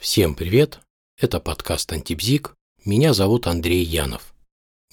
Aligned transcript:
Всем 0.00 0.36
привет! 0.36 0.78
Это 1.20 1.40
подкаст 1.40 1.92
«Антибзик». 1.92 2.54
Меня 2.84 3.12
зовут 3.14 3.48
Андрей 3.48 3.82
Янов. 3.82 4.32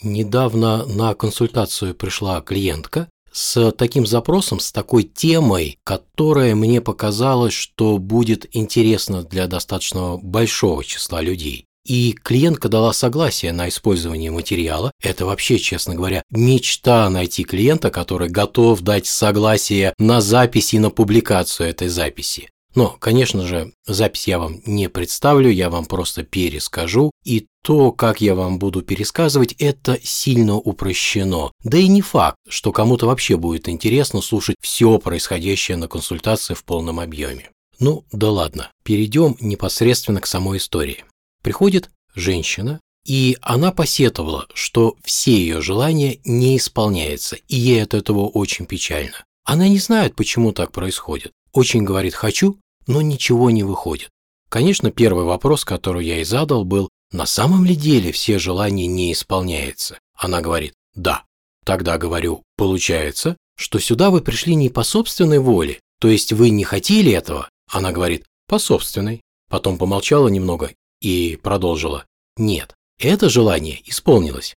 Недавно 0.01 0.83
на 0.87 1.13
консультацию 1.13 1.93
пришла 1.93 2.41
клиентка 2.41 3.07
с 3.31 3.71
таким 3.73 4.07
запросом, 4.07 4.59
с 4.59 4.71
такой 4.71 5.03
темой, 5.03 5.77
которая 5.83 6.55
мне 6.55 6.81
показалось, 6.81 7.53
что 7.53 7.99
будет 7.99 8.47
интересна 8.55 9.21
для 9.21 9.45
достаточно 9.45 10.17
большого 10.17 10.83
числа 10.83 11.21
людей. 11.21 11.65
И 11.85 12.13
клиентка 12.13 12.67
дала 12.67 12.91
согласие 12.91 13.53
на 13.53 13.69
использование 13.69 14.31
материала. 14.31 14.91
Это 15.03 15.27
вообще, 15.27 15.59
честно 15.59 15.93
говоря, 15.93 16.23
мечта 16.31 17.07
найти 17.11 17.43
клиента, 17.43 17.91
который 17.91 18.27
готов 18.27 18.81
дать 18.81 19.05
согласие 19.05 19.93
на 19.99 20.19
запись 20.19 20.73
и 20.73 20.79
на 20.79 20.89
публикацию 20.89 21.69
этой 21.69 21.89
записи. 21.89 22.49
Но, 22.75 22.89
конечно 22.99 23.47
же, 23.47 23.71
запись 23.87 24.27
я 24.27 24.37
вам 24.37 24.61
не 24.65 24.89
представлю, 24.89 25.49
я 25.49 25.69
вам 25.69 25.85
просто 25.85 26.23
перескажу, 26.23 27.11
и 27.23 27.47
то, 27.63 27.93
как 27.93 28.19
я 28.21 28.35
вам 28.35 28.59
буду 28.59 28.81
пересказывать, 28.81 29.53
это 29.53 29.97
сильно 30.03 30.55
упрощено. 30.55 31.51
Да 31.63 31.77
и 31.77 31.87
не 31.87 32.01
факт, 32.01 32.37
что 32.47 32.73
кому-то 32.73 33.07
вообще 33.07 33.37
будет 33.37 33.69
интересно 33.69 34.21
слушать 34.21 34.57
все 34.61 34.99
происходящее 34.99 35.77
на 35.77 35.87
консультации 35.87 36.53
в 36.53 36.65
полном 36.65 36.99
объеме. 36.99 37.49
Ну, 37.79 38.05
да 38.11 38.29
ладно, 38.29 38.71
перейдем 38.83 39.37
непосредственно 39.39 40.19
к 40.21 40.27
самой 40.27 40.57
истории. 40.57 41.05
Приходит 41.41 41.89
женщина, 42.13 42.81
и 43.05 43.37
она 43.41 43.71
посетовала, 43.71 44.47
что 44.53 44.95
все 45.03 45.31
ее 45.31 45.61
желания 45.61 46.19
не 46.25 46.57
исполняются, 46.57 47.37
и 47.47 47.55
ей 47.55 47.83
от 47.83 47.93
этого 47.93 48.27
очень 48.27 48.65
печально. 48.65 49.23
Она 49.45 49.67
не 49.67 49.77
знает, 49.77 50.15
почему 50.15 50.51
так 50.51 50.71
происходит. 50.71 51.31
Очень 51.53 51.83
говорит 51.83 52.15
«хочу», 52.15 52.57
но 52.87 53.01
ничего 53.01 53.49
не 53.51 53.63
выходит. 53.63 54.09
Конечно, 54.49 54.91
первый 54.91 55.25
вопрос, 55.25 55.65
который 55.65 56.05
я 56.05 56.15
ей 56.15 56.23
задал, 56.23 56.65
был, 56.65 56.89
на 57.11 57.25
самом 57.25 57.65
ли 57.65 57.75
деле 57.75 58.11
все 58.11 58.39
желания 58.39 58.87
не 58.87 59.11
исполняются? 59.11 59.99
Она 60.15 60.41
говорит, 60.41 60.73
да. 60.93 61.23
Тогда 61.65 61.97
говорю, 61.97 62.43
получается, 62.57 63.37
что 63.57 63.79
сюда 63.79 64.11
вы 64.11 64.21
пришли 64.21 64.55
не 64.55 64.69
по 64.69 64.83
собственной 64.83 65.39
воле, 65.39 65.79
то 65.99 66.09
есть 66.09 66.31
вы 66.31 66.49
не 66.49 66.63
хотели 66.63 67.11
этого? 67.11 67.49
Она 67.71 67.91
говорит, 67.91 68.25
по 68.47 68.59
собственной. 68.59 69.21
Потом 69.49 69.77
помолчала 69.77 70.27
немного 70.27 70.71
и 71.01 71.39
продолжила, 71.41 72.05
нет, 72.37 72.75
это 72.99 73.29
желание 73.29 73.79
исполнилось. 73.89 74.55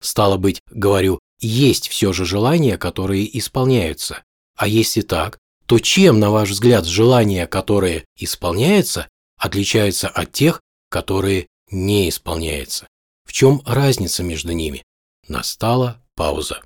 Стало 0.00 0.36
быть, 0.36 0.60
говорю, 0.70 1.18
есть 1.40 1.88
все 1.88 2.12
же 2.12 2.24
желания, 2.24 2.78
которые 2.78 3.36
исполняются. 3.38 4.22
А 4.56 4.68
если 4.68 5.02
так, 5.02 5.38
то 5.66 5.78
чем, 5.78 6.20
на 6.20 6.30
ваш 6.30 6.50
взгляд, 6.50 6.86
желания, 6.86 7.46
которые 7.46 8.04
исполняются, 8.16 9.08
отличаются 9.36 10.08
от 10.08 10.32
тех, 10.32 10.60
которые 10.88 11.48
не 11.70 12.08
исполняются? 12.08 12.86
В 13.24 13.32
чем 13.32 13.60
разница 13.66 14.22
между 14.22 14.52
ними? 14.52 14.82
Настала 15.28 16.02
пауза. 16.14 16.62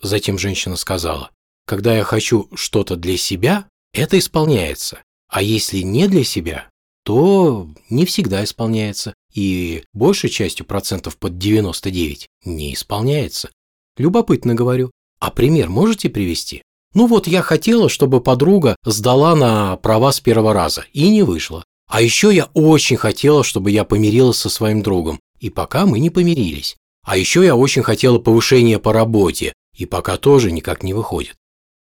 Затем 0.00 0.38
женщина 0.38 0.76
сказала, 0.76 1.30
когда 1.66 1.94
я 1.94 2.04
хочу 2.04 2.48
что-то 2.54 2.96
для 2.96 3.18
себя, 3.18 3.68
это 3.92 4.18
исполняется, 4.18 5.02
а 5.28 5.42
если 5.42 5.80
не 5.80 6.08
для 6.08 6.24
себя, 6.24 6.70
то 7.04 7.68
не 7.90 8.06
всегда 8.06 8.42
исполняется, 8.42 9.14
и 9.32 9.84
большей 9.92 10.30
частью 10.30 10.64
процентов 10.64 11.18
под 11.18 11.38
99 11.38 12.26
не 12.44 12.74
исполняется. 12.74 13.50
Любопытно 13.96 14.54
говорю, 14.54 14.90
а 15.18 15.30
пример 15.30 15.68
можете 15.68 16.08
привести? 16.08 16.62
Ну 16.94 17.06
вот 17.06 17.28
я 17.28 17.42
хотела, 17.42 17.88
чтобы 17.88 18.20
подруга 18.20 18.76
сдала 18.84 19.36
на 19.36 19.76
права 19.76 20.12
с 20.12 20.20
первого 20.20 20.52
раза, 20.52 20.84
и 20.92 21.08
не 21.08 21.22
вышло. 21.22 21.64
А 21.88 22.02
еще 22.02 22.34
я 22.34 22.46
очень 22.54 22.96
хотела, 22.96 23.44
чтобы 23.44 23.70
я 23.70 23.84
помирилась 23.84 24.38
со 24.38 24.48
своим 24.48 24.82
другом, 24.82 25.20
и 25.38 25.50
пока 25.50 25.86
мы 25.86 26.00
не 26.00 26.10
помирились. 26.10 26.76
А 27.04 27.16
еще 27.16 27.44
я 27.44 27.56
очень 27.56 27.82
хотела 27.82 28.18
повышения 28.18 28.78
по 28.78 28.92
работе, 28.92 29.52
и 29.76 29.86
пока 29.86 30.16
тоже 30.16 30.52
никак 30.52 30.82
не 30.82 30.94
выходит. 30.94 31.36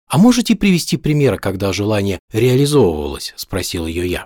А 0.08 0.18
можете 0.18 0.56
привести 0.56 0.98
примеры, 0.98 1.38
когда 1.38 1.74
желание 1.74 2.20
реализовывалось, 2.34 3.34
спросил 3.36 3.86
ее 3.86 4.10
я. 4.10 4.26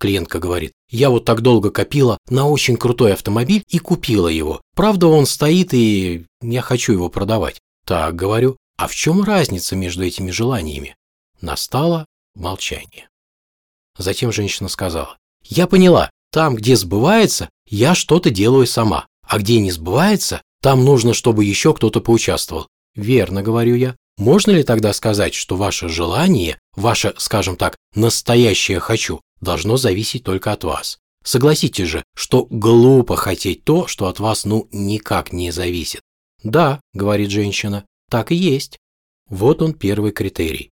Клиентка 0.00 0.40
говорит, 0.40 0.72
я 0.90 1.10
вот 1.10 1.24
так 1.24 1.42
долго 1.42 1.70
копила 1.70 2.18
на 2.28 2.48
очень 2.48 2.76
крутой 2.76 3.12
автомобиль 3.12 3.62
и 3.68 3.78
купила 3.78 4.26
его. 4.26 4.60
Правда, 4.74 5.06
он 5.06 5.26
стоит 5.26 5.72
и 5.72 6.24
я 6.40 6.60
хочу 6.60 6.92
его 6.92 7.08
продавать. 7.08 7.60
Так, 7.86 8.16
говорю, 8.16 8.56
а 8.82 8.88
в 8.88 8.96
чем 8.96 9.22
разница 9.22 9.76
между 9.76 10.02
этими 10.02 10.32
желаниями? 10.32 10.96
Настало 11.40 12.04
молчание. 12.34 13.08
Затем 13.96 14.32
женщина 14.32 14.68
сказала, 14.68 15.18
я 15.44 15.68
поняла, 15.68 16.10
там, 16.32 16.56
где 16.56 16.74
сбывается, 16.74 17.48
я 17.68 17.94
что-то 17.94 18.30
делаю 18.30 18.66
сама, 18.66 19.06
а 19.22 19.38
где 19.38 19.60
не 19.60 19.70
сбывается, 19.70 20.42
там 20.60 20.84
нужно, 20.84 21.14
чтобы 21.14 21.44
еще 21.44 21.74
кто-то 21.74 22.00
поучаствовал. 22.00 22.66
Верно, 22.96 23.40
говорю 23.44 23.76
я. 23.76 23.94
Можно 24.18 24.50
ли 24.50 24.64
тогда 24.64 24.92
сказать, 24.92 25.34
что 25.34 25.54
ваше 25.54 25.88
желание, 25.88 26.58
ваше, 26.74 27.14
скажем 27.18 27.54
так, 27.54 27.76
настоящее 27.94 28.80
«хочу» 28.80 29.20
должно 29.40 29.76
зависеть 29.76 30.24
только 30.24 30.50
от 30.50 30.64
вас? 30.64 30.98
Согласитесь 31.24 31.86
же, 31.86 32.02
что 32.16 32.48
глупо 32.50 33.14
хотеть 33.14 33.62
то, 33.62 33.86
что 33.86 34.08
от 34.08 34.18
вас 34.18 34.44
ну 34.44 34.68
никак 34.72 35.32
не 35.32 35.52
зависит. 35.52 36.00
Да, 36.42 36.80
говорит 36.92 37.30
женщина, 37.30 37.84
так 38.12 38.30
и 38.30 38.34
есть. 38.34 38.76
Вот 39.30 39.62
он 39.62 39.72
первый 39.72 40.12
критерий. 40.12 40.68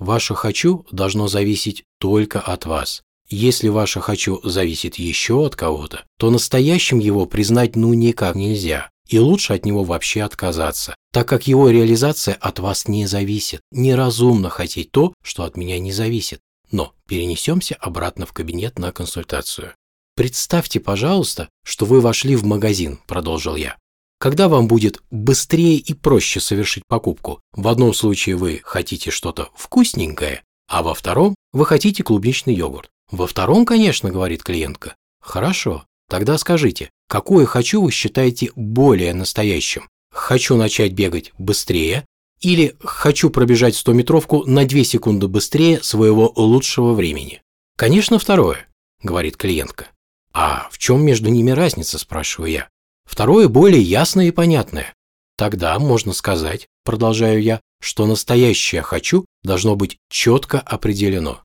Ваше 0.00 0.34
«хочу» 0.34 0.84
должно 0.90 1.28
зависеть 1.28 1.84
только 2.00 2.40
от 2.40 2.66
вас. 2.66 3.02
Если 3.28 3.68
ваше 3.68 4.00
«хочу» 4.00 4.40
зависит 4.42 4.96
еще 4.96 5.46
от 5.46 5.54
кого-то, 5.54 6.04
то 6.18 6.30
настоящим 6.30 6.98
его 6.98 7.26
признать 7.26 7.76
ну 7.76 7.94
никак 7.94 8.34
нельзя, 8.34 8.90
и 9.08 9.20
лучше 9.20 9.52
от 9.52 9.64
него 9.64 9.84
вообще 9.84 10.22
отказаться, 10.22 10.96
так 11.12 11.28
как 11.28 11.46
его 11.46 11.70
реализация 11.70 12.34
от 12.34 12.58
вас 12.58 12.88
не 12.88 13.06
зависит. 13.06 13.60
Неразумно 13.70 14.48
хотеть 14.48 14.90
то, 14.90 15.14
что 15.22 15.44
от 15.44 15.56
меня 15.56 15.78
не 15.78 15.92
зависит. 15.92 16.40
Но 16.72 16.92
перенесемся 17.06 17.76
обратно 17.76 18.26
в 18.26 18.32
кабинет 18.32 18.80
на 18.80 18.90
консультацию. 18.90 19.74
Представьте, 20.16 20.80
пожалуйста, 20.80 21.50
что 21.64 21.86
вы 21.86 22.00
вошли 22.00 22.34
в 22.34 22.44
магазин, 22.44 22.98
продолжил 23.06 23.54
я. 23.54 23.76
Когда 24.20 24.50
вам 24.50 24.68
будет 24.68 25.02
быстрее 25.10 25.76
и 25.76 25.94
проще 25.94 26.40
совершить 26.40 26.82
покупку? 26.86 27.40
В 27.54 27.66
одном 27.68 27.94
случае 27.94 28.36
вы 28.36 28.60
хотите 28.62 29.10
что-то 29.10 29.48
вкусненькое, 29.54 30.42
а 30.68 30.82
во 30.82 30.92
втором 30.92 31.34
вы 31.54 31.64
хотите 31.64 32.02
клубничный 32.02 32.52
йогурт. 32.52 32.90
Во 33.10 33.26
втором, 33.26 33.64
конечно, 33.64 34.10
говорит 34.10 34.42
клиентка. 34.42 34.94
Хорошо, 35.22 35.86
тогда 36.06 36.36
скажите, 36.36 36.90
какое 37.08 37.46
хочу 37.46 37.80
вы 37.80 37.90
считаете 37.92 38.50
более 38.56 39.14
настоящим? 39.14 39.88
Хочу 40.12 40.54
начать 40.56 40.92
бегать 40.92 41.32
быстрее 41.38 42.04
или 42.42 42.76
хочу 42.80 43.30
пробежать 43.30 43.74
100-метровку 43.74 44.44
на 44.44 44.66
2 44.66 44.84
секунды 44.84 45.28
быстрее 45.28 45.82
своего 45.82 46.30
лучшего 46.36 46.92
времени? 46.92 47.40
Конечно, 47.78 48.18
второе, 48.18 48.68
говорит 49.02 49.38
клиентка. 49.38 49.86
А 50.34 50.68
в 50.70 50.76
чем 50.76 51.06
между 51.06 51.30
ними 51.30 51.52
разница, 51.52 51.98
спрашиваю 51.98 52.50
я. 52.50 52.68
Второе 53.10 53.48
более 53.48 53.82
ясное 53.82 54.26
и 54.26 54.30
понятное. 54.30 54.94
Тогда 55.36 55.76
можно 55.80 56.12
сказать, 56.12 56.68
продолжаю 56.84 57.42
я, 57.42 57.60
что 57.82 58.06
настоящее 58.06 58.82
«хочу» 58.82 59.24
должно 59.42 59.74
быть 59.74 59.96
четко 60.08 60.60
определено. 60.60 61.42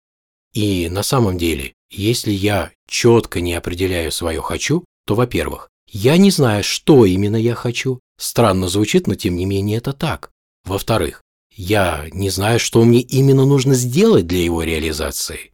И 0.54 0.88
на 0.90 1.02
самом 1.02 1.40
деле, 1.40 1.74
если 1.90 2.32
я 2.32 2.72
четко 2.88 3.42
не 3.42 3.56
определяю 3.56 4.12
свое 4.12 4.44
«хочу», 4.44 4.86
то, 5.08 5.16
во-первых, 5.16 5.70
я 5.92 6.18
не 6.18 6.30
знаю, 6.30 6.64
что 6.64 7.04
именно 7.04 7.36
я 7.36 7.56
хочу. 7.56 8.00
Странно 8.20 8.68
звучит, 8.68 9.08
но 9.08 9.16
тем 9.16 9.36
не 9.36 9.46
менее 9.46 9.80
это 9.80 9.92
так. 9.92 10.30
Во-вторых, 10.66 11.24
я 11.56 12.06
не 12.12 12.30
знаю, 12.30 12.60
что 12.60 12.84
мне 12.84 13.02
именно 13.02 13.44
нужно 13.44 13.74
сделать 13.74 14.28
для 14.28 14.44
его 14.44 14.62
реализации. 14.62 15.52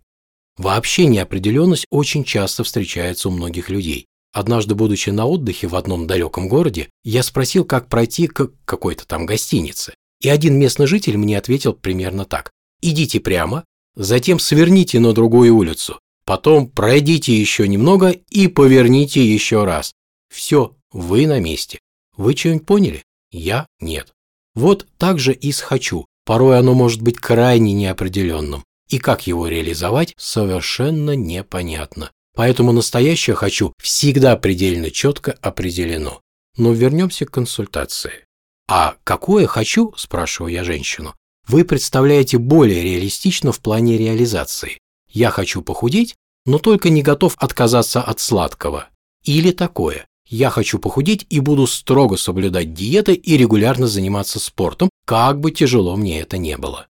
Вообще 0.58 1.06
неопределенность 1.06 1.86
очень 1.90 2.26
часто 2.26 2.66
встречается 2.66 3.30
у 3.30 3.32
многих 3.32 3.70
людей. 3.70 4.08
Однажды, 4.34 4.76
будучи 4.76 5.10
на 5.10 5.26
отдыхе 5.26 5.68
в 5.68 5.76
одном 5.76 6.08
далеком 6.08 6.48
городе, 6.48 6.90
я 7.04 7.22
спросил, 7.24 7.66
как 7.66 7.90
пройти 7.90 8.28
к 8.28 8.52
какой-то 8.66 9.06
там 9.06 9.26
гостинице. 9.26 9.94
И 10.22 10.30
один 10.30 10.58
местный 10.58 10.88
житель 10.88 11.18
мне 11.18 11.38
ответил 11.38 11.74
примерно 11.74 12.26
так. 12.26 12.52
«Идите 12.82 13.20
прямо, 13.20 13.66
затем 13.96 14.40
сверните 14.40 15.00
на 15.00 15.14
другую 15.14 15.56
улицу, 15.56 16.00
потом 16.26 16.70
пройдите 16.70 17.38
еще 17.38 17.68
немного 17.68 18.10
и 18.30 18.48
поверните 18.48 19.26
еще 19.26 19.66
раз. 19.66 19.94
Все, 20.30 20.76
вы 20.92 21.28
на 21.28 21.40
месте. 21.40 21.80
Вы 22.16 22.36
что-нибудь 22.36 22.66
поняли? 22.66 23.04
Я– 23.32 23.68
нет. 23.80 24.14
Вот 24.56 24.88
так 24.98 25.20
же 25.20 25.34
и 25.34 25.52
с 25.52 25.60
«хочу». 25.60 26.06
Порой 26.24 26.60
оно 26.60 26.76
может 26.76 27.02
быть 27.02 27.18
крайне 27.18 27.74
неопределенным. 27.74 28.64
И 28.90 29.00
как 29.00 29.26
его 29.26 29.48
реализовать, 29.48 30.14
совершенно 30.18 31.16
непонятно. 31.16 32.12
Поэтому 32.36 32.72
настоящее 32.72 33.36
«хочу» 33.36 33.74
всегда 33.82 34.36
предельно 34.38 34.92
четко 34.92 35.34
определено. 35.42 36.22
Но 36.58 36.74
вернемся 36.74 37.26
к 37.26 37.32
консультации. 37.32 38.26
А 38.68 38.96
какое 39.04 39.48
«хочу», 39.48 39.94
спрашиваю 39.98 40.54
я 40.54 40.64
женщину, 40.64 41.14
вы 41.48 41.66
представляете 41.66 42.38
более 42.38 42.84
реалистично 42.84 43.52
в 43.52 43.60
плане 43.60 43.98
реализации? 43.98 44.78
Я 45.10 45.30
хочу 45.30 45.62
похудеть 45.62 46.16
но 46.46 46.58
только 46.58 46.90
не 46.90 47.02
готов 47.02 47.36
отказаться 47.38 48.02
от 48.02 48.20
сладкого. 48.20 48.88
Или 49.24 49.52
такое. 49.52 50.08
Я 50.28 50.50
хочу 50.50 50.80
похудеть 50.80 51.26
и 51.30 51.40
буду 51.40 51.68
строго 51.68 52.16
соблюдать 52.18 52.74
диеты 52.74 53.14
и 53.14 53.38
регулярно 53.38 53.88
заниматься 53.88 54.40
спортом, 54.40 54.90
как 55.06 55.40
бы 55.40 55.52
тяжело 55.52 55.96
мне 55.98 56.22
это 56.22 56.38
не 56.38 56.58
было. 56.58 56.88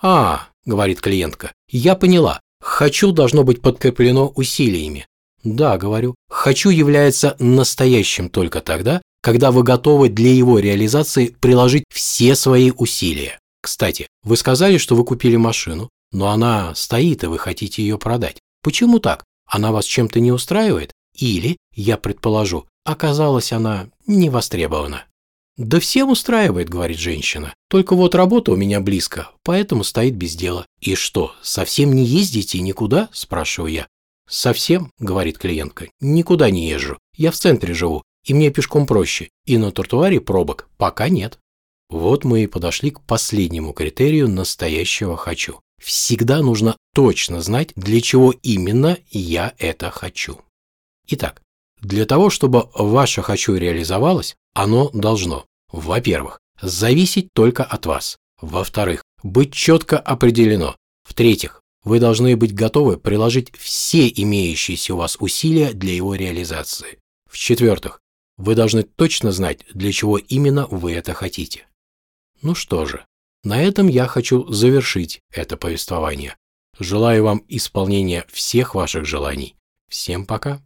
«А,— 0.00 0.48
говорит 0.64 1.00
клиентка,— 1.00 1.52
я 1.68 1.94
поняла. 1.94 2.40
Хочу 2.60 3.12
должно 3.12 3.44
быть 3.44 3.62
подкреплено 3.62 4.28
усилиями. 4.28 5.06
Да, 5.42 5.78
говорю, 5.78 6.14
хочу 6.28 6.70
является 6.70 7.36
настоящим 7.38 8.28
только 8.28 8.60
тогда, 8.60 9.00
когда 9.22 9.50
вы 9.50 9.62
готовы 9.62 10.08
для 10.08 10.32
его 10.32 10.58
реализации 10.58 11.34
приложить 11.40 11.84
все 11.92 12.34
свои 12.34 12.70
усилия. 12.70 13.38
Кстати, 13.62 14.06
вы 14.22 14.36
сказали, 14.36 14.78
что 14.78 14.94
вы 14.94 15.04
купили 15.04 15.36
машину, 15.36 15.88
но 16.12 16.28
она 16.28 16.74
стоит, 16.74 17.24
и 17.24 17.26
вы 17.26 17.38
хотите 17.38 17.82
ее 17.82 17.98
продать. 17.98 18.38
Почему 18.62 18.98
так? 18.98 19.24
Она 19.46 19.72
вас 19.72 19.84
чем-то 19.84 20.20
не 20.20 20.32
устраивает? 20.32 20.92
Или, 21.14 21.56
я 21.74 21.96
предположу, 21.96 22.66
оказалась 22.84 23.52
она 23.52 23.88
не 24.06 24.30
востребована? 24.30 25.04
Да 25.60 25.78
всем 25.78 26.08
устраивает, 26.08 26.70
говорит 26.70 26.98
женщина. 26.98 27.52
Только 27.68 27.94
вот 27.94 28.14
работа 28.14 28.50
у 28.50 28.56
меня 28.56 28.80
близко, 28.80 29.28
поэтому 29.42 29.84
стоит 29.84 30.14
без 30.14 30.34
дела. 30.34 30.64
И 30.80 30.94
что, 30.94 31.34
совсем 31.42 31.92
не 31.92 32.02
ездите 32.02 32.62
никуда? 32.62 33.10
спрашиваю 33.12 33.70
я. 33.70 33.86
Совсем, 34.26 34.90
говорит 34.98 35.36
клиентка, 35.36 35.90
никуда 36.00 36.48
не 36.50 36.66
езжу. 36.70 36.96
Я 37.14 37.30
в 37.30 37.36
центре 37.36 37.74
живу, 37.74 38.02
и 38.24 38.32
мне 38.32 38.48
пешком 38.48 38.86
проще, 38.86 39.28
и 39.44 39.58
на 39.58 39.70
тротуаре 39.70 40.18
пробок 40.18 40.66
пока 40.78 41.10
нет. 41.10 41.38
Вот 41.90 42.24
мы 42.24 42.44
и 42.44 42.46
подошли 42.46 42.90
к 42.90 43.02
последнему 43.02 43.74
критерию 43.74 44.30
настоящего 44.30 45.18
«хочу». 45.18 45.60
Всегда 45.78 46.40
нужно 46.40 46.74
точно 46.94 47.42
знать, 47.42 47.72
для 47.76 48.00
чего 48.00 48.32
именно 48.42 48.96
я 49.10 49.52
это 49.58 49.90
хочу. 49.90 50.40
Итак, 51.06 51.42
для 51.82 52.06
того, 52.06 52.30
чтобы 52.30 52.70
ваше 52.74 53.20
«хочу» 53.20 53.56
реализовалось, 53.56 54.36
оно 54.54 54.90
должно, 54.92 55.46
во-первых, 55.72 56.40
зависеть 56.60 57.28
только 57.32 57.64
от 57.64 57.86
вас. 57.86 58.18
Во-вторых, 58.40 59.04
быть 59.22 59.52
четко 59.52 59.98
определено. 59.98 60.76
В-третьих, 61.04 61.60
вы 61.84 61.98
должны 61.98 62.36
быть 62.36 62.54
готовы 62.54 62.98
приложить 62.98 63.54
все 63.56 64.08
имеющиеся 64.08 64.94
у 64.94 64.98
вас 64.98 65.16
усилия 65.20 65.72
для 65.72 65.94
его 65.94 66.14
реализации. 66.14 66.98
В-четвертых, 67.30 68.00
вы 68.36 68.54
должны 68.54 68.82
точно 68.82 69.32
знать, 69.32 69.64
для 69.72 69.92
чего 69.92 70.18
именно 70.18 70.66
вы 70.66 70.92
это 70.92 71.14
хотите. 71.14 71.66
Ну 72.42 72.54
что 72.54 72.86
же, 72.86 73.04
на 73.44 73.62
этом 73.62 73.88
я 73.88 74.06
хочу 74.06 74.50
завершить 74.52 75.20
это 75.32 75.56
повествование. 75.56 76.36
Желаю 76.78 77.24
вам 77.24 77.44
исполнения 77.48 78.24
всех 78.28 78.74
ваших 78.74 79.04
желаний. 79.04 79.56
Всем 79.88 80.24
пока. 80.24 80.62